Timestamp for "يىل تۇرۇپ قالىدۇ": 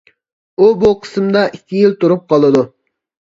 1.83-2.65